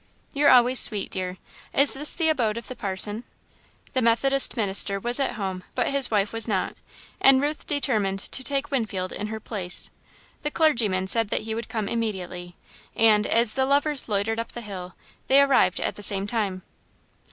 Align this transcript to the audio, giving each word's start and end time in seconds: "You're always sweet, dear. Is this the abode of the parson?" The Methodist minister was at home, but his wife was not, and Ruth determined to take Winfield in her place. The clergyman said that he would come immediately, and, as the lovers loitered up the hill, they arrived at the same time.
"You're 0.33 0.49
always 0.49 0.79
sweet, 0.79 1.11
dear. 1.11 1.37
Is 1.75 1.93
this 1.93 2.15
the 2.15 2.27
abode 2.27 2.57
of 2.57 2.67
the 2.67 2.75
parson?" 2.75 3.23
The 3.93 4.01
Methodist 4.01 4.57
minister 4.57 4.99
was 4.99 5.19
at 5.19 5.33
home, 5.33 5.61
but 5.75 5.89
his 5.89 6.09
wife 6.09 6.33
was 6.33 6.47
not, 6.47 6.75
and 7.19 7.39
Ruth 7.39 7.67
determined 7.67 8.17
to 8.17 8.43
take 8.43 8.71
Winfield 8.71 9.11
in 9.11 9.27
her 9.27 9.39
place. 9.39 9.91
The 10.41 10.49
clergyman 10.49 11.05
said 11.05 11.29
that 11.29 11.41
he 11.41 11.53
would 11.53 11.69
come 11.69 11.87
immediately, 11.87 12.55
and, 12.95 13.27
as 13.27 13.53
the 13.53 13.67
lovers 13.67 14.09
loitered 14.09 14.39
up 14.39 14.53
the 14.53 14.61
hill, 14.61 14.95
they 15.27 15.39
arrived 15.39 15.79
at 15.79 15.93
the 15.93 16.01
same 16.01 16.25
time. 16.25 16.63